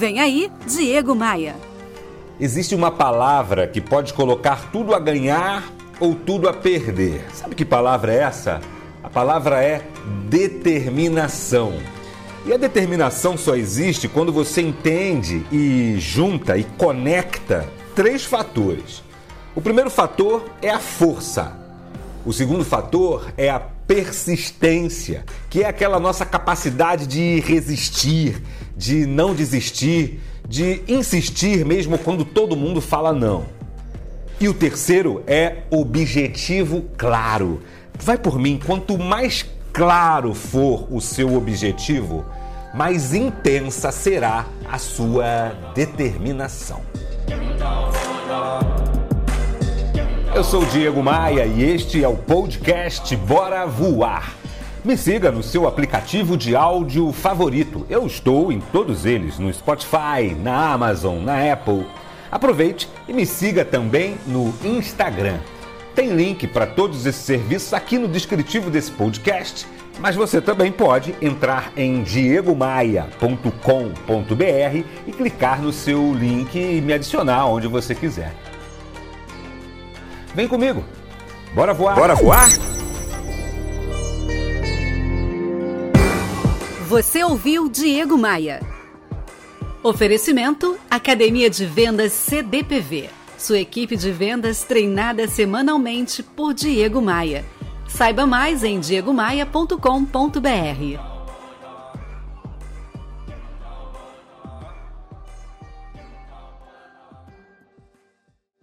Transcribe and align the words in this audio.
Vem 0.00 0.18
aí, 0.18 0.50
Diego 0.66 1.14
Maia. 1.14 1.54
Existe 2.40 2.74
uma 2.74 2.90
palavra 2.90 3.66
que 3.66 3.82
pode 3.82 4.14
colocar 4.14 4.70
tudo 4.72 4.94
a 4.94 4.98
ganhar 4.98 5.70
ou 6.00 6.14
tudo 6.14 6.48
a 6.48 6.54
perder. 6.54 7.26
Sabe 7.34 7.54
que 7.54 7.66
palavra 7.66 8.14
é 8.14 8.20
essa? 8.20 8.62
A 9.04 9.10
palavra 9.10 9.62
é 9.62 9.82
determinação. 10.26 11.74
E 12.46 12.52
a 12.54 12.56
determinação 12.56 13.36
só 13.36 13.54
existe 13.54 14.08
quando 14.08 14.32
você 14.32 14.62
entende 14.62 15.44
e 15.52 15.96
junta 15.98 16.56
e 16.56 16.64
conecta 16.64 17.68
três 17.94 18.24
fatores. 18.24 19.02
O 19.54 19.60
primeiro 19.60 19.90
fator 19.90 20.46
é 20.62 20.70
a 20.70 20.80
força. 20.80 21.60
O 22.24 22.32
segundo 22.32 22.64
fator 22.64 23.30
é 23.36 23.50
a 23.50 23.60
persistência, 23.90 25.24
que 25.50 25.62
é 25.62 25.66
aquela 25.66 25.98
nossa 25.98 26.24
capacidade 26.24 27.06
de 27.06 27.40
resistir, 27.40 28.40
de 28.80 29.04
não 29.04 29.34
desistir, 29.34 30.22
de 30.48 30.82
insistir 30.88 31.66
mesmo 31.66 31.98
quando 31.98 32.24
todo 32.24 32.56
mundo 32.56 32.80
fala 32.80 33.12
não. 33.12 33.44
E 34.40 34.48
o 34.48 34.54
terceiro 34.54 35.22
é 35.26 35.64
objetivo 35.70 36.86
claro. 36.96 37.60
Vai 37.98 38.16
por 38.16 38.38
mim, 38.38 38.58
quanto 38.64 38.96
mais 38.98 39.44
claro 39.70 40.32
for 40.32 40.88
o 40.90 40.98
seu 40.98 41.34
objetivo, 41.34 42.24
mais 42.72 43.12
intensa 43.12 43.92
será 43.92 44.46
a 44.66 44.78
sua 44.78 45.52
determinação. 45.74 46.80
Eu 50.34 50.42
sou 50.42 50.64
Diego 50.64 51.02
Maia 51.02 51.44
e 51.44 51.62
este 51.62 52.02
é 52.02 52.08
o 52.08 52.16
podcast 52.16 53.14
Bora 53.14 53.66
Voar. 53.66 54.39
Me 54.82 54.96
siga 54.96 55.30
no 55.30 55.42
seu 55.42 55.68
aplicativo 55.68 56.38
de 56.38 56.56
áudio 56.56 57.12
favorito. 57.12 57.84
Eu 57.90 58.06
estou 58.06 58.50
em 58.50 58.60
todos 58.60 59.04
eles, 59.04 59.38
no 59.38 59.52
Spotify, 59.52 60.34
na 60.42 60.72
Amazon, 60.72 61.22
na 61.22 61.52
Apple. 61.52 61.86
Aproveite 62.32 62.88
e 63.06 63.12
me 63.12 63.26
siga 63.26 63.62
também 63.62 64.16
no 64.26 64.54
Instagram. 64.64 65.38
Tem 65.94 66.14
link 66.14 66.46
para 66.46 66.66
todos 66.66 67.04
esses 67.04 67.20
serviços 67.20 67.74
aqui 67.74 67.98
no 67.98 68.08
descritivo 68.08 68.70
desse 68.70 68.90
podcast, 68.90 69.66
mas 69.98 70.16
você 70.16 70.40
também 70.40 70.72
pode 70.72 71.14
entrar 71.20 71.72
em 71.76 72.02
diegomaia.com.br 72.02 74.84
e 75.06 75.12
clicar 75.12 75.60
no 75.60 75.72
seu 75.72 76.14
link 76.14 76.56
e 76.56 76.80
me 76.80 76.94
adicionar 76.94 77.46
onde 77.46 77.68
você 77.68 77.94
quiser. 77.94 78.32
Vem 80.34 80.48
comigo. 80.48 80.82
Bora 81.54 81.74
voar. 81.74 81.96
Bora 81.96 82.14
voar? 82.14 82.48
Você 86.90 87.22
ouviu 87.22 87.68
Diego 87.68 88.18
Maia. 88.18 88.60
Oferecimento 89.80 90.76
Academia 90.90 91.48
de 91.48 91.64
Vendas 91.64 92.10
CDPV. 92.10 93.10
Sua 93.38 93.60
equipe 93.60 93.96
de 93.96 94.10
vendas 94.10 94.64
treinada 94.64 95.28
semanalmente 95.28 96.20
por 96.20 96.52
Diego 96.52 97.00
Maia. 97.00 97.44
Saiba 97.86 98.26
mais 98.26 98.64
em 98.64 98.80
diegomaia.com.br. 98.80 101.09